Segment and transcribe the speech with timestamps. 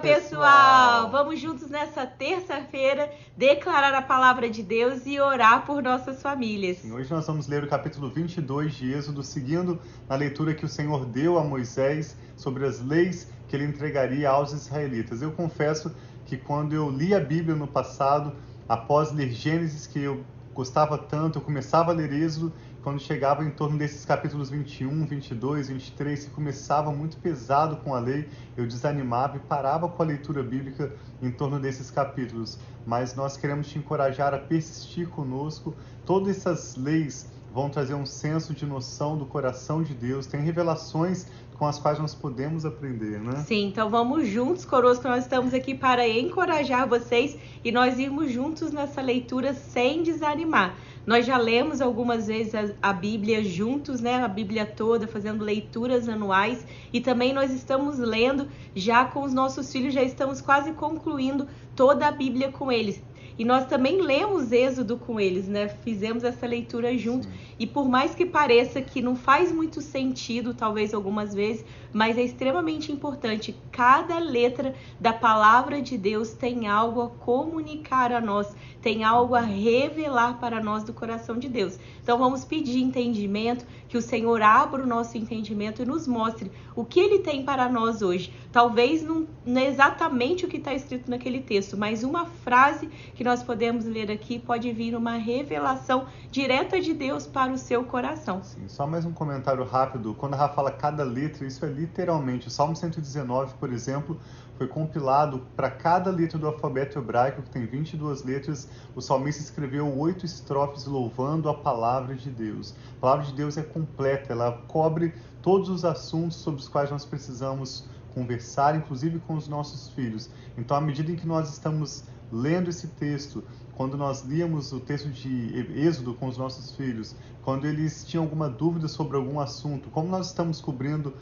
[0.00, 1.10] Pessoal!
[1.10, 6.78] Vamos juntos nessa terça-feira declarar a palavra de Deus e orar por nossas famílias.
[6.78, 10.68] Sim, hoje nós vamos ler o capítulo 22 de Êxodo, seguindo na leitura que o
[10.68, 15.22] Senhor deu a Moisés sobre as leis que ele entregaria aos israelitas.
[15.22, 18.34] Eu confesso que quando eu li a Bíblia no passado,
[18.68, 20.24] após ler Gênesis, que eu
[20.54, 22.52] gostava tanto, eu começava a ler Êxodo
[22.86, 27.98] quando chegava em torno desses capítulos 21, 22, 23, que começava muito pesado com a
[27.98, 32.60] lei, eu desanimava e parava com a leitura bíblica em torno desses capítulos.
[32.86, 35.74] Mas nós queremos te encorajar a persistir conosco.
[36.04, 41.26] Todas essas leis vão trazer um senso de noção do coração de Deus, tem revelações
[41.58, 43.36] com as quais nós podemos aprender, né?
[43.46, 48.72] Sim, então vamos juntos, conosco, nós estamos aqui para encorajar vocês e nós irmos juntos
[48.72, 50.76] nessa leitura sem desanimar.
[51.06, 54.16] Nós já lemos algumas vezes a, a, Bíblia juntos, né?
[54.16, 56.66] A Bíblia toda, fazendo leituras anuais.
[56.92, 61.46] E também nós estamos lendo já com os nossos filhos, já estamos quase concluindo
[61.76, 63.00] toda a Bíblia com eles.
[63.38, 65.68] E nós também lemos Êxodo com eles, né?
[65.68, 67.26] Fizemos essa leitura junto.
[67.26, 67.32] Sim.
[67.58, 72.22] E por mais que pareça que não faz muito sentido, talvez algumas vezes, mas é
[72.22, 73.56] extremamente importante.
[73.72, 79.40] Cada letra da palavra de Deus tem algo a comunicar a nós, tem algo a
[79.40, 81.78] revelar para nós do coração de Deus.
[82.02, 86.84] Então vamos pedir entendimento, que o Senhor abra o nosso entendimento e nos mostre o
[86.84, 88.32] que ele tem para nós hoje.
[88.56, 93.22] Talvez não, não é exatamente o que está escrito naquele texto, mas uma frase que
[93.22, 98.42] nós podemos ler aqui pode vir uma revelação direta de Deus para o seu coração.
[98.42, 100.14] Sim, só mais um comentário rápido.
[100.14, 102.48] Quando a Rafa fala cada letra, isso é literalmente.
[102.48, 104.18] O Salmo 119, por exemplo,
[104.56, 108.70] foi compilado para cada letra do alfabeto hebraico, que tem 22 letras.
[108.94, 112.74] O salmista escreveu oito estrofes louvando a palavra de Deus.
[112.96, 117.04] A palavra de Deus é completa, ela cobre todos os assuntos sobre os quais nós
[117.04, 117.84] precisamos
[118.16, 120.30] conversar, inclusive com os nossos filhos.
[120.56, 123.44] Então, à medida em que nós estamos lendo esse texto,
[123.76, 128.48] quando nós líamos o texto de Êxodo com os nossos filhos, quando eles tinham alguma
[128.48, 131.12] dúvida sobre algum assunto, como nós estamos cobrindo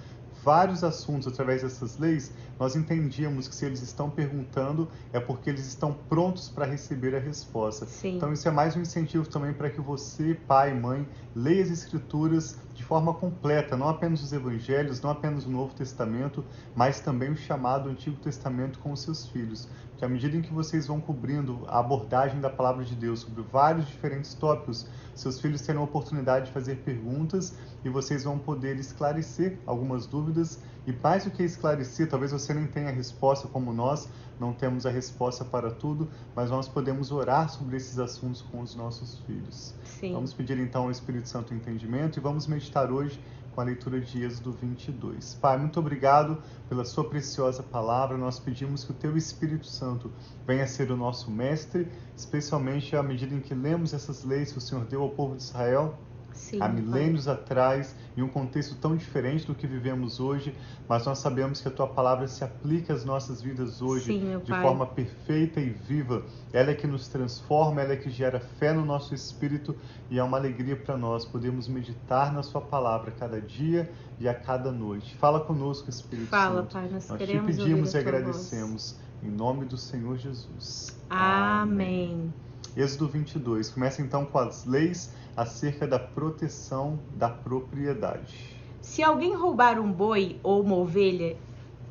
[0.44, 5.66] vários assuntos através dessas leis, nós entendíamos que se eles estão perguntando é porque eles
[5.66, 7.86] estão prontos para receber a resposta.
[7.86, 8.16] Sim.
[8.16, 12.58] Então isso é mais um incentivo também para que você, pai, mãe, leia as escrituras
[12.74, 16.44] de forma completa, não apenas os evangelhos, não apenas o Novo Testamento,
[16.74, 19.68] mas também o chamado Antigo Testamento com os seus filhos.
[20.04, 23.40] Que à medida em que vocês vão cobrindo a abordagem da palavra de Deus sobre
[23.40, 28.78] vários diferentes tópicos, seus filhos terão a oportunidade de fazer perguntas e vocês vão poder
[28.78, 33.72] esclarecer algumas dúvidas e mais do que esclarecer, talvez você nem tenha a resposta como
[33.72, 34.06] nós,
[34.38, 38.74] não temos a resposta para tudo, mas nós podemos orar sobre esses assuntos com os
[38.74, 39.74] nossos filhos.
[39.84, 40.12] Sim.
[40.12, 43.18] Vamos pedir então ao Espírito Santo entendimento e vamos meditar hoje
[43.54, 45.34] com a leitura de Êxodo 22.
[45.34, 48.18] Pai, muito obrigado pela sua preciosa palavra.
[48.18, 50.10] Nós pedimos que o teu Espírito Santo
[50.44, 54.60] venha ser o nosso mestre, especialmente à medida em que lemos essas leis que o
[54.60, 55.96] Senhor deu ao povo de Israel
[56.34, 57.34] Sim, há milênios pai.
[57.34, 60.54] atrás, em um contexto tão diferente do que vivemos hoje,
[60.88, 64.52] mas nós sabemos que a tua palavra se aplica às nossas vidas hoje Sim, de
[64.52, 66.24] forma perfeita e viva.
[66.52, 69.74] Ela é que nos transforma, ela é que gera fé no nosso espírito
[70.10, 74.34] e é uma alegria para nós podermos meditar na sua palavra cada dia e a
[74.34, 75.16] cada noite.
[75.16, 76.72] Fala conosco, Espírito Fala, Santo.
[76.72, 80.98] Pai, nós, nós te pedimos e agradecemos em nome do Senhor Jesus.
[81.08, 82.12] Amém.
[82.12, 82.43] Amém.
[82.76, 83.70] Êxodo 22.
[83.70, 88.36] Começa então com as leis acerca da proteção da propriedade.
[88.80, 91.36] Se alguém roubar um boi ou uma ovelha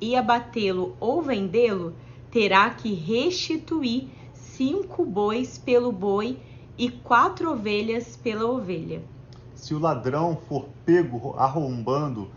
[0.02, 1.96] e abatê-lo ou vendê-lo,
[2.30, 6.38] terá que restituir cinco bois pelo boi
[6.78, 9.02] e quatro ovelhas pela ovelha.
[9.56, 12.30] Se o ladrão for pego arrombando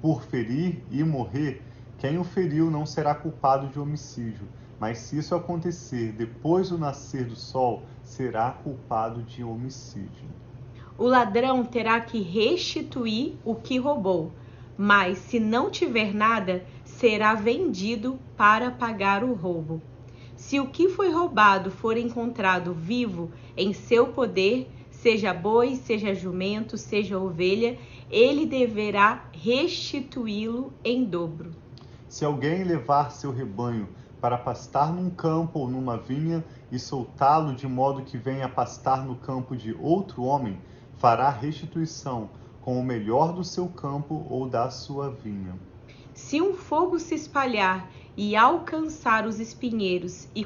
[0.00, 1.62] por ferir e morrer,
[1.98, 4.46] quem o feriu não será culpado de homicídio.
[4.80, 10.28] Mas se isso acontecer depois do nascer do sol, será culpado de homicídio.
[10.96, 14.32] O ladrão terá que restituir o que roubou,
[14.76, 19.82] mas se não tiver nada, será vendido para pagar o roubo.
[20.36, 26.76] Se o que foi roubado for encontrado vivo em seu poder, seja boi, seja jumento,
[26.76, 27.76] seja ovelha,
[28.10, 31.50] ele deverá restituí-lo em dobro.
[32.08, 33.88] Se alguém levar seu rebanho
[34.20, 39.16] para pastar num campo ou numa vinha e soltá-lo de modo que venha pastar no
[39.16, 40.60] campo de outro homem,
[40.96, 42.30] fará restituição
[42.60, 45.54] com o melhor do seu campo ou da sua vinha.
[46.12, 50.44] Se um fogo se espalhar e alcançar os espinheiros e,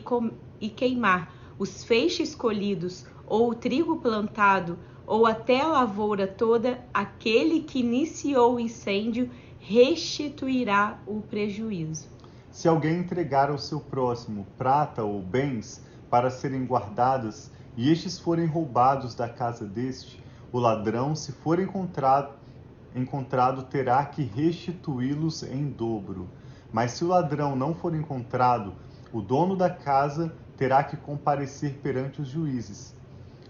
[0.61, 7.61] e queimar os feixes colhidos, ou o trigo plantado, ou até a lavoura toda, aquele
[7.61, 12.12] que iniciou o incêndio restituirá o prejuízo.
[12.53, 18.45] Se alguém entregar ao seu próximo prata ou bens para serem guardadas, e estes forem
[18.45, 20.23] roubados da casa deste,
[20.53, 22.35] o ladrão, se for encontrado,
[22.95, 26.29] encontrado terá que restituí-los em dobro.
[26.71, 28.75] Mas se o ladrão não for encontrado,
[29.11, 32.95] o dono da casa terá que comparecer perante os juízes,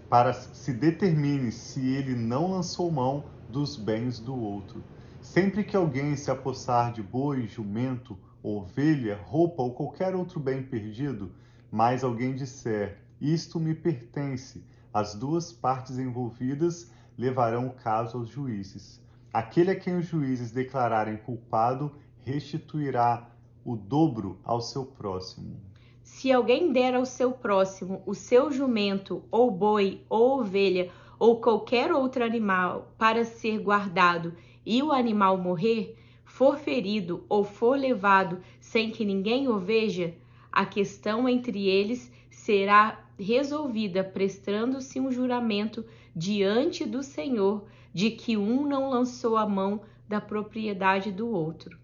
[0.09, 4.81] para se determine se ele não lançou mão dos bens do outro.
[5.21, 11.31] Sempre que alguém se apossar de boi, jumento, ovelha, roupa ou qualquer outro bem perdido,
[11.71, 14.63] mas alguém disser: Isto me pertence,
[14.93, 19.01] as duas partes envolvidas levarão o caso aos juízes.
[19.31, 23.29] Aquele a quem os juízes declararem culpado restituirá
[23.65, 25.55] o dobro ao seu próximo.
[26.03, 31.91] Se alguém der ao seu próximo o seu jumento, ou boi, ou ovelha, ou qualquer
[31.91, 34.33] outro animal para ser guardado,
[34.65, 35.97] e o animal morrer,
[36.33, 40.15] for ferido ou for levado sem que ninguém o veja,
[40.51, 45.85] a questão entre eles será resolvida prestando-se um juramento
[46.15, 51.77] diante do Senhor de que um não lançou a mão da propriedade do outro.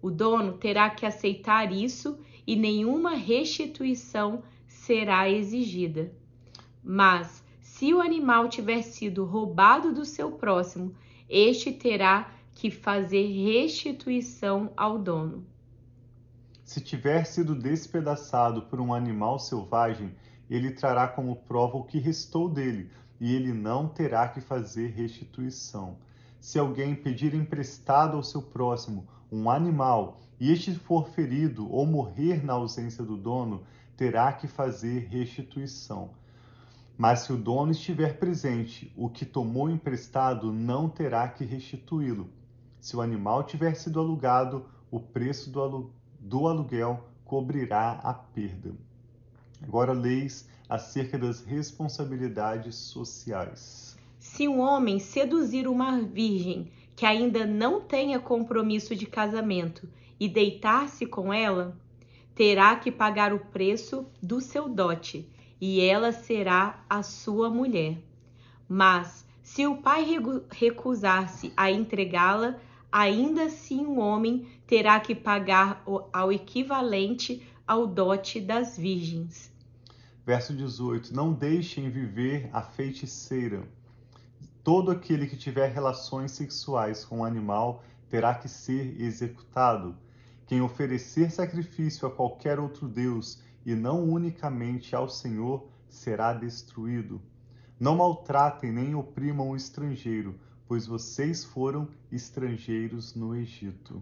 [0.00, 2.16] O dono terá que aceitar isso
[2.46, 6.12] e nenhuma restituição será exigida.
[6.80, 10.94] Mas, se o animal tiver sido roubado do seu próximo,
[11.28, 15.46] este terá que fazer restituição ao dono.
[16.62, 20.14] Se tiver sido despedaçado por um animal selvagem,
[20.50, 25.96] ele trará como prova o que restou dele, e ele não terá que fazer restituição.
[26.38, 32.44] Se alguém pedir emprestado ao seu próximo um animal e este for ferido ou morrer
[32.44, 33.62] na ausência do dono,
[33.96, 36.10] terá que fazer restituição.
[36.98, 42.28] Mas se o dono estiver presente, o que tomou emprestado não terá que restituí-lo.
[42.80, 48.74] Se o animal tiver sido alugado, o preço do, alu do aluguel cobrirá a perda.
[49.62, 53.96] Agora, leis acerca das responsabilidades sociais.
[54.18, 59.88] Se um homem seduzir uma virgem que ainda não tenha compromisso de casamento
[60.18, 61.76] e deitar-se com ela,
[62.34, 65.28] terá que pagar o preço do seu dote
[65.60, 67.98] e ela será a sua mulher.
[68.68, 70.06] Mas se o pai
[70.50, 72.58] recusar-se a entregá-la,
[72.90, 79.52] ainda assim o homem terá que pagar ao equivalente ao dote das virgens.
[80.24, 83.66] Verso 18: Não deixem viver a feiticeira
[84.62, 89.96] Todo aquele que tiver relações sexuais com o um animal terá que ser executado.
[90.46, 97.22] Quem oferecer sacrifício a qualquer outro Deus e não unicamente ao Senhor será destruído.
[97.78, 100.38] Não maltratem nem oprimam o estrangeiro,
[100.70, 104.00] pois vocês foram estrangeiros no Egito.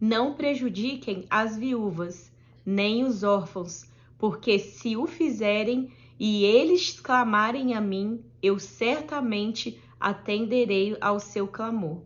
[0.00, 2.32] Não prejudiquem as viúvas,
[2.66, 3.84] nem os órfãos,
[4.18, 12.02] porque se o fizerem e eles clamarem a mim, eu certamente atenderei ao seu clamor.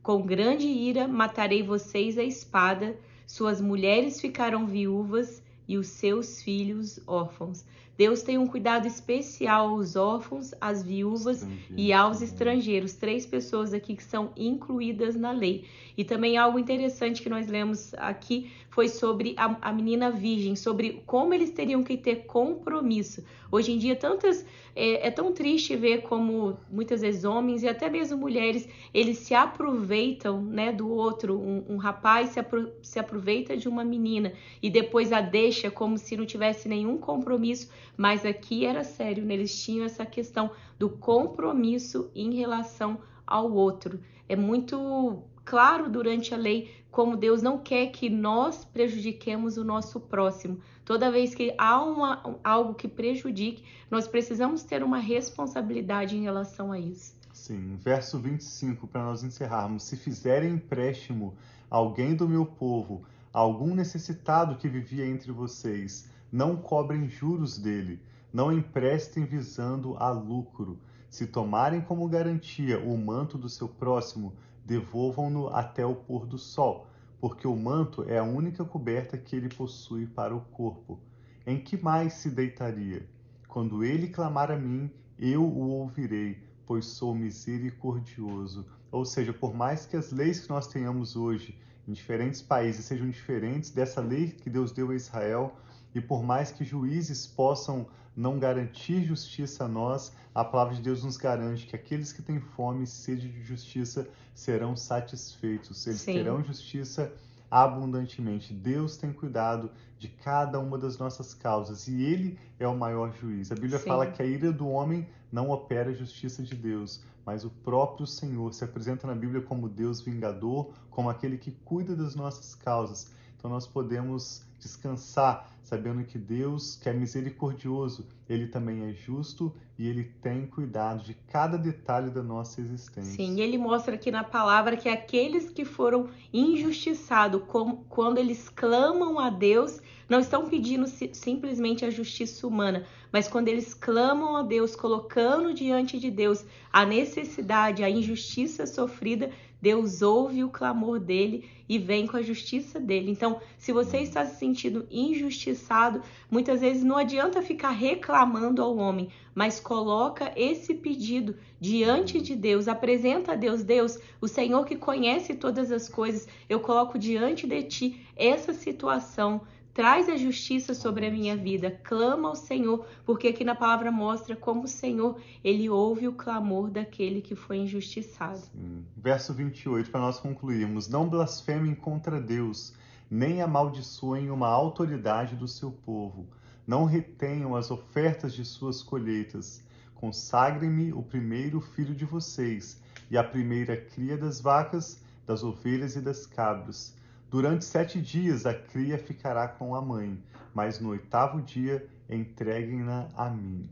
[0.00, 2.96] Com grande ira matarei vocês a espada,
[3.26, 7.64] suas mulheres ficarão viúvas e os seus filhos órfãos.
[7.96, 12.92] Deus tem um cuidado especial aos órfãos, às viúvas e aos estrangeiros.
[12.92, 15.64] Três pessoas aqui que são incluídas na lei.
[15.96, 21.02] E também algo interessante que nós lemos aqui foi sobre a, a menina virgem, sobre
[21.06, 23.24] como eles teriam que ter compromisso.
[23.50, 27.88] Hoje em dia, tantas é, é, tão triste ver como muitas vezes homens e até
[27.88, 31.40] mesmo mulheres eles se aproveitam né, do outro.
[31.40, 35.96] Um, um rapaz se, apro se aproveita de uma menina e depois a deixa como
[35.96, 37.70] se não tivesse nenhum compromisso.
[37.96, 39.32] Mas aqui era sério, né?
[39.32, 43.98] eles tinham essa questão do compromisso em relação ao outro.
[44.28, 50.00] É muito claro durante a lei como Deus não quer que nós prejudiquemos o nosso
[50.00, 50.58] próximo.
[50.82, 56.72] Toda vez que há uma, algo que prejudique, nós precisamos ter uma responsabilidade em relação
[56.72, 57.14] a isso.
[57.34, 59.82] Sim, verso 25, para nós encerrarmos.
[59.82, 61.34] Se fizerem empréstimo
[61.70, 68.00] a alguém do meu povo, algum necessitado que vivia entre vocês, não cobrem juros dele,
[68.32, 70.80] não emprestem visando a lucro.
[71.10, 74.32] Se tomarem como garantia o manto do seu próximo,
[74.64, 76.85] devolvam-no até o pôr do sol,
[77.20, 80.98] porque o manto é a única coberta que ele possui para o corpo.
[81.46, 83.06] Em que mais se deitaria?
[83.48, 88.66] Quando ele clamar a mim, eu o ouvirei, pois sou misericordioso.
[88.90, 93.08] Ou seja, por mais que as leis que nós tenhamos hoje em diferentes países sejam
[93.08, 95.56] diferentes dessa lei que Deus deu a Israel,
[95.96, 101.02] e por mais que juízes possam não garantir justiça a nós, a palavra de Deus
[101.02, 105.86] nos garante que aqueles que têm fome e sede de justiça serão satisfeitos.
[105.86, 106.12] Eles Sim.
[106.12, 107.10] terão justiça
[107.50, 108.52] abundantemente.
[108.52, 113.50] Deus tem cuidado de cada uma das nossas causas e Ele é o maior juiz.
[113.50, 113.88] A Bíblia Sim.
[113.88, 118.06] fala que a ira do homem não opera a justiça de Deus, mas o próprio
[118.06, 123.10] Senhor se apresenta na Bíblia como Deus vingador, como aquele que cuida das nossas causas.
[123.38, 129.88] Então nós podemos descansar sabendo que Deus, que é misericordioso, ele também é justo e
[129.88, 133.12] ele tem cuidado de cada detalhe da nossa existência.
[133.12, 137.42] Sim, ele mostra aqui na palavra que aqueles que foram injustiçados,
[137.88, 143.48] quando eles clamam a Deus, não estão pedindo si- simplesmente a justiça humana, mas quando
[143.48, 149.30] eles clamam a Deus, colocando diante de Deus a necessidade, a injustiça sofrida,
[149.66, 153.10] Deus ouve o clamor dele e vem com a justiça dele.
[153.10, 159.08] Então, se você está se sentindo injustiçado, muitas vezes não adianta ficar reclamando ao homem,
[159.34, 165.34] mas coloca esse pedido diante de Deus, apresenta a Deus, Deus, o Senhor que conhece
[165.34, 169.40] todas as coisas, eu coloco diante de ti essa situação.
[169.76, 174.34] Traz a justiça sobre a minha vida, clama ao Senhor, porque aqui na palavra mostra
[174.34, 178.38] como o Senhor, ele ouve o clamor daquele que foi injustiçado.
[178.38, 178.86] Sim.
[178.96, 182.72] Verso 28, para nós concluirmos: Não blasfemem contra Deus,
[183.10, 186.26] nem amaldiçoem uma autoridade do seu povo.
[186.66, 189.62] Não retenham as ofertas de suas colheitas.
[189.94, 192.80] Consagrem-me o primeiro filho de vocês,
[193.10, 196.96] e a primeira cria das vacas, das ovelhas e das cabras.
[197.30, 200.22] Durante sete dias a cria ficará com a mãe,
[200.54, 203.68] mas no oitavo dia entreguem-na a mim.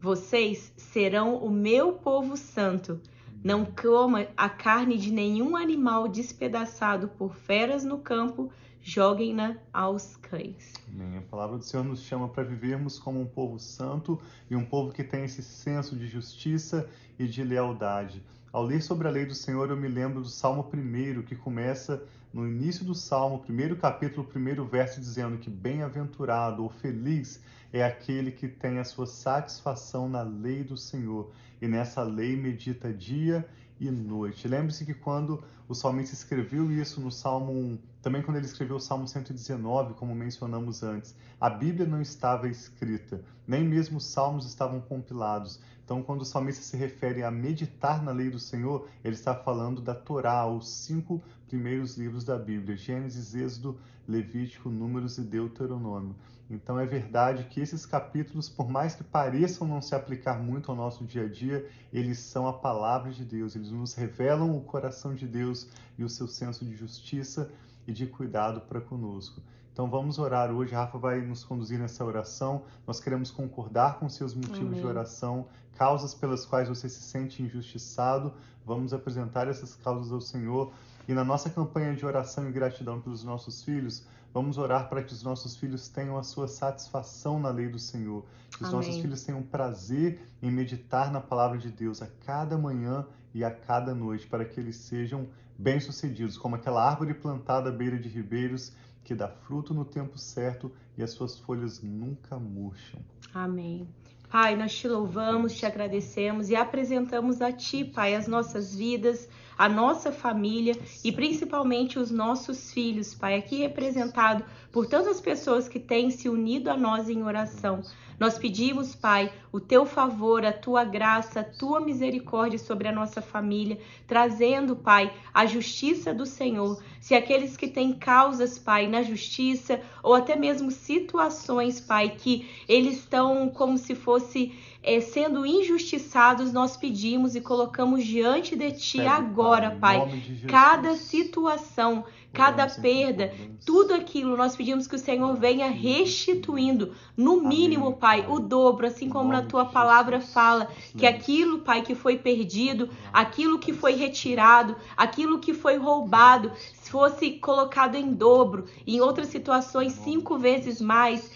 [0.00, 3.00] Vocês serão o meu povo santo.
[3.44, 8.50] Não coma a carne de nenhum animal despedaçado por feras no campo,
[8.82, 10.72] joguem-na aos cães.
[10.88, 11.18] Amém.
[11.18, 14.20] A palavra do Senhor nos chama para vivermos como um povo santo
[14.50, 18.22] e um povo que tem esse senso de justiça e de lealdade.
[18.52, 22.02] Ao ler sobre a lei do Senhor, eu me lembro do Salmo 1, que começa
[22.36, 27.40] no início do Salmo, primeiro capítulo, primeiro verso, dizendo que bem-aventurado ou feliz
[27.72, 32.92] é aquele que tem a sua satisfação na lei do Senhor e nessa lei medita
[32.92, 33.48] dia
[33.80, 34.46] e noite.
[34.46, 38.80] Lembre-se que quando o salmista escreveu isso no Salmo 1, também quando ele escreveu o
[38.80, 44.78] Salmo 119, como mencionamos antes, a Bíblia não estava escrita, nem mesmo os salmos estavam
[44.82, 45.58] compilados.
[45.86, 49.80] Então, quando o salmista se refere a meditar na lei do Senhor, ele está falando
[49.80, 56.14] da Torá, os cinco primeiros livros da Bíblia: Gênesis, Êxodo, Levítico, Números e Deuteronômio.
[56.48, 60.76] Então, é verdade que esses capítulos, por mais que pareçam não se aplicar muito ao
[60.76, 65.14] nosso dia a dia, eles são a palavra de Deus, eles nos revelam o coração
[65.14, 67.50] de Deus e o seu senso de justiça
[67.86, 69.40] e de cuidado para conosco.
[69.72, 70.74] Então vamos orar hoje.
[70.74, 72.62] A Rafa vai nos conduzir nessa oração.
[72.86, 74.80] Nós queremos concordar com seus motivos Amém.
[74.80, 78.32] de oração, causas pelas quais você se sente injustiçado.
[78.64, 80.72] Vamos apresentar essas causas ao Senhor.
[81.08, 85.12] E na nossa campanha de oração e gratidão pelos nossos filhos, vamos orar para que
[85.12, 88.24] os nossos filhos tenham a sua satisfação na lei do Senhor.
[88.50, 88.76] Que os Amém.
[88.76, 93.50] nossos filhos tenham prazer em meditar na palavra de Deus a cada manhã e a
[93.50, 98.72] cada noite, para que eles sejam bem-sucedidos, como aquela árvore plantada à beira de ribeiros
[99.06, 103.00] que dá fruto no tempo certo e as suas folhas nunca murcham.
[103.32, 103.88] Amém.
[104.28, 109.68] Pai, nós te louvamos, te agradecemos e apresentamos a Ti, Pai, as nossas vidas, a
[109.68, 116.10] nossa família e principalmente os nossos filhos, Pai, aqui representado por tantas pessoas que têm
[116.10, 117.82] se unido a nós em oração.
[118.18, 123.22] Nós pedimos, Pai, o teu favor, a tua graça, a tua misericórdia sobre a nossa
[123.22, 126.82] família, trazendo, Pai, a justiça do Senhor.
[127.00, 132.98] Se aqueles que têm causas, Pai, na justiça, ou até mesmo situações, Pai, que eles
[132.98, 139.70] estão como se fosse eh, sendo injustiçados, nós pedimos e colocamos diante de Ti agora,
[139.80, 140.50] Pai, Jesus.
[140.50, 143.32] cada situação, cada perda,
[143.64, 149.08] tudo aquilo nós pedimos que o Senhor venha restituindo, no mínimo, Pai, o dobro, assim
[149.08, 154.76] como na tua palavra fala, que aquilo, Pai, que foi perdido, aquilo que foi retirado,
[154.96, 161.30] aquilo que foi roubado, se fosse colocado em dobro, em outras situações, cinco vezes mais,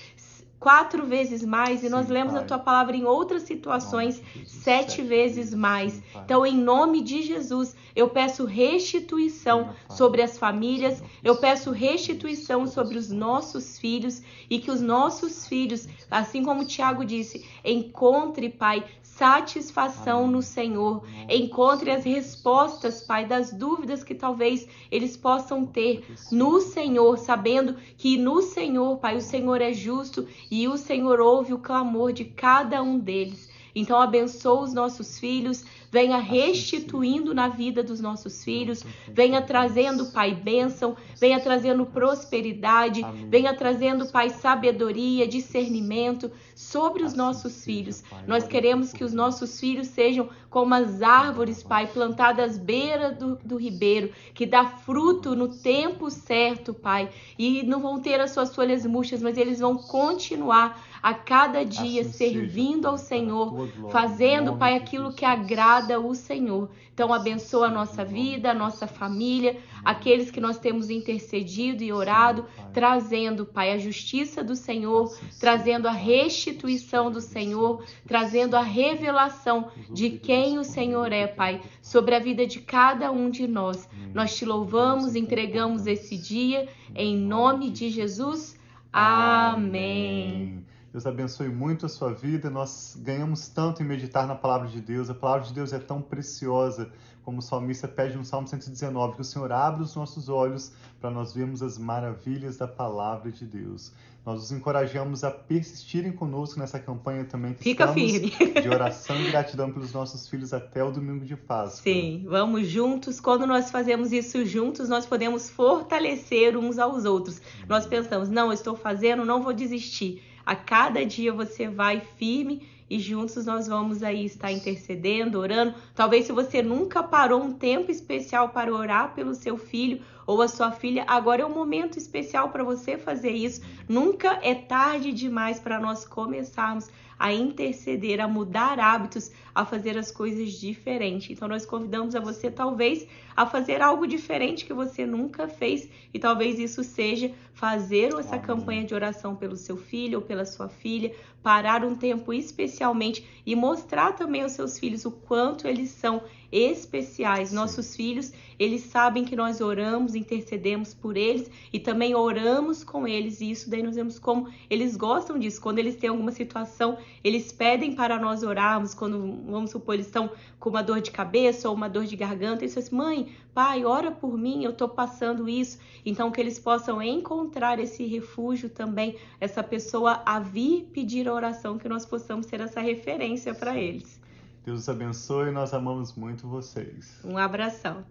[0.60, 2.46] quatro vezes mais, e nós Sim, lemos a Pai.
[2.46, 5.94] tua palavra em outras situações, Jesus, sete vezes mais.
[5.94, 6.02] Sim.
[6.22, 12.98] Então, em nome de Jesus, eu peço restituição sobre as famílias, eu peço restituição sobre
[12.98, 18.84] os nossos filhos e que os nossos filhos, assim como o Tiago disse, encontre, Pai,
[19.20, 20.30] satisfação Amém.
[20.32, 21.04] no Senhor.
[21.28, 28.16] Encontre as respostas, Pai, das dúvidas que talvez eles possam ter no Senhor, sabendo que
[28.16, 32.82] no Senhor, Pai, o Senhor é justo e o Senhor ouve o clamor de cada
[32.82, 33.50] um deles.
[33.74, 40.34] Então abençoa os nossos filhos, venha restituindo na vida dos nossos filhos, venha trazendo, Pai,
[40.34, 48.04] bênção, venha trazendo prosperidade, venha trazendo, Pai, sabedoria, discernimento sobre os nossos filhos.
[48.26, 53.36] Nós queremos que os nossos filhos sejam como as árvores, Pai, plantadas à beira do,
[53.36, 58.54] do ribeiro, que dá fruto no tempo certo, Pai, e não vão ter as suas
[58.54, 64.56] folhas murchas, mas eles vão continuar a cada dia assim servindo seja, ao Senhor, fazendo,
[64.56, 66.70] Pai, aquilo que agrada o Senhor.
[66.92, 72.46] Então, abençoa a nossa vida, a nossa família, aqueles que nós temos intercedido e orado,
[72.72, 80.10] trazendo, Pai, a justiça do Senhor, trazendo a restituição do Senhor, trazendo a revelação de
[80.10, 83.88] quem o Senhor é, Pai, sobre a vida de cada um de nós.
[84.14, 88.58] Nós te louvamos, entregamos esse dia em nome de Jesus.
[88.92, 90.69] Amém.
[90.92, 92.50] Deus abençoe muito a sua vida.
[92.50, 95.08] Nós ganhamos tanto em meditar na palavra de Deus.
[95.08, 96.90] A palavra de Deus é tão preciosa,
[97.24, 101.08] como o salmista pede no Salmo 119, que o Senhor abra os nossos olhos para
[101.08, 103.92] nós vermos as maravilhas da palavra de Deus.
[104.26, 108.30] Nós os encorajamos a persistirem conosco nessa campanha também que Fica firme.
[108.60, 111.82] de oração e gratidão pelos nossos filhos até o domingo de Páscoa.
[111.82, 113.20] Sim, vamos juntos.
[113.20, 117.40] Quando nós fazemos isso juntos, nós podemos fortalecer uns aos outros.
[117.68, 122.66] Nós pensamos, não, eu estou fazendo, não vou desistir a cada dia você vai firme
[122.90, 125.74] e juntos nós vamos aí estar intercedendo, orando.
[125.94, 130.46] Talvez se você nunca parou um tempo especial para orar pelo seu filho ou a
[130.46, 133.62] sua filha, agora é um momento especial para você fazer isso.
[133.88, 140.10] Nunca é tarde demais para nós começarmos a interceder, a mudar hábitos, a fazer as
[140.10, 141.30] coisas diferentes.
[141.30, 143.06] Então nós convidamos a você talvez
[143.36, 148.84] a fazer algo diferente que você nunca fez e talvez isso seja fazer essa campanha
[148.84, 154.12] de oração pelo seu filho ou pela sua filha, parar um tempo especialmente e mostrar
[154.12, 157.52] também aos seus filhos o quanto eles são especiais.
[157.52, 163.40] Nossos filhos, eles sabem que nós oramos, intercedemos por eles e também oramos com eles.
[163.40, 165.60] E isso daí nós vemos como eles gostam disso.
[165.60, 168.94] Quando eles têm alguma situação, eles pedem para nós orarmos.
[168.94, 172.62] Quando, vamos supor, eles estão com uma dor de cabeça ou uma dor de garganta,
[172.62, 175.78] eles falam assim, mãe, pai, ora por mim, eu estou passando isso.
[176.04, 181.78] Então, que eles possam encontrar esse refúgio também, essa pessoa a vir pedir a oração,
[181.78, 184.20] que nós possamos ser essa referência para eles.
[184.64, 187.18] Deus os abençoe, nós amamos muito vocês.
[187.24, 188.04] Um abração.